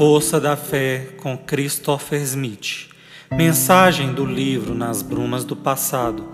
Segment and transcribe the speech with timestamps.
[0.00, 2.88] força da fé com Christopher Smith.
[3.30, 6.26] Mensagem do livro Nas Brumas do Passado.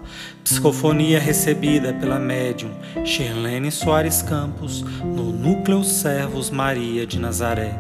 [0.44, 2.70] Psicofonia recebida pela médium
[3.04, 7.74] Shirlene Soares Campos no Núcleo Servos Maria de Nazaré.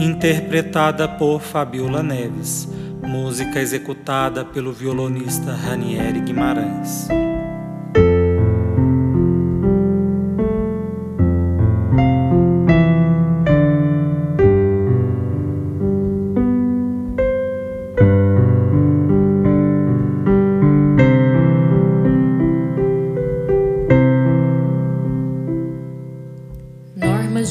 [0.00, 2.66] Interpretada por Fabiola Neves.
[3.06, 7.08] Música executada pelo violonista Ranieri Guimarães.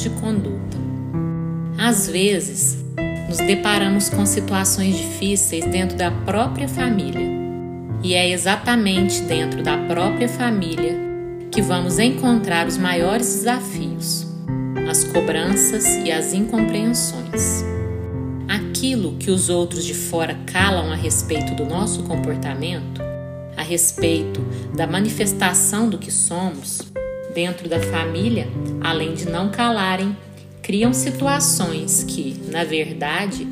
[0.02, 0.78] De conduta.
[1.78, 2.84] Às vezes,
[3.28, 7.28] nos deparamos com situações difíceis dentro da própria família.
[8.02, 10.98] E é exatamente dentro da própria família
[11.50, 14.26] que vamos encontrar os maiores desafios,
[14.88, 17.64] as cobranças e as incompreensões.
[18.48, 23.00] Aquilo que os outros de fora calam a respeito do nosso comportamento,
[23.56, 24.40] a respeito
[24.74, 26.89] da manifestação do que somos,
[27.34, 28.48] dentro da família,
[28.80, 30.16] além de não calarem,
[30.62, 33.46] criam situações que, na verdade,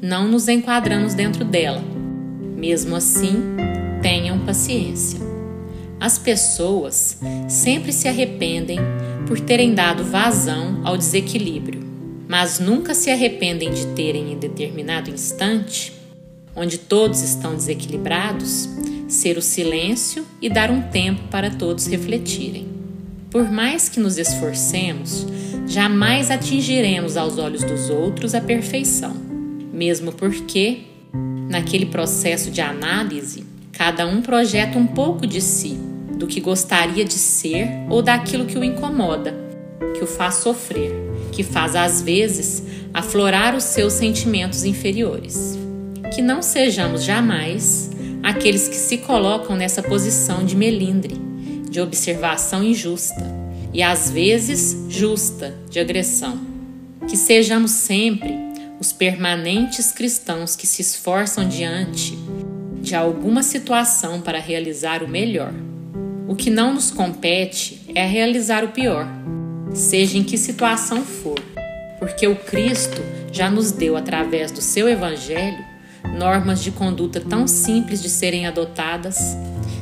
[0.00, 1.82] não nos enquadramos dentro dela.
[2.56, 3.56] Mesmo assim,
[4.02, 5.20] tenham paciência.
[6.00, 8.78] As pessoas sempre se arrependem
[9.26, 11.82] por terem dado vazão ao desequilíbrio,
[12.28, 15.92] mas nunca se arrependem de terem, em determinado instante,
[16.54, 18.68] onde todos estão desequilibrados,
[19.08, 22.77] ser o silêncio e dar um tempo para todos refletirem.
[23.30, 25.26] Por mais que nos esforcemos,
[25.66, 29.14] jamais atingiremos aos olhos dos outros a perfeição,
[29.70, 30.84] mesmo porque,
[31.50, 35.78] naquele processo de análise, cada um projeta um pouco de si,
[36.16, 39.34] do que gostaria de ser ou daquilo que o incomoda,
[39.94, 40.90] que o faz sofrer,
[41.30, 42.62] que faz às vezes
[42.94, 45.58] aflorar os seus sentimentos inferiores.
[46.14, 47.90] Que não sejamos jamais
[48.22, 51.27] aqueles que se colocam nessa posição de melindre
[51.68, 53.24] de observação injusta
[53.72, 56.40] e às vezes justa de agressão.
[57.08, 58.34] Que sejamos sempre
[58.80, 62.16] os permanentes cristãos que se esforçam diante
[62.80, 65.52] de alguma situação para realizar o melhor.
[66.26, 69.06] O que não nos compete é realizar o pior,
[69.74, 71.40] seja em que situação for,
[71.98, 73.02] porque o Cristo
[73.32, 75.64] já nos deu, através do seu Evangelho,
[76.18, 79.18] normas de conduta tão simples de serem adotadas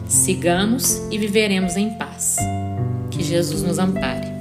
[0.08, 2.36] Sigamos e viveremos em paz.
[3.10, 4.35] Que Jesus nos ampare.